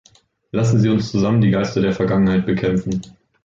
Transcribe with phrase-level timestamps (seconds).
[0.49, 3.03] Lassen Sie uns zusammen die Geister der Vergangenheit bekämpfen.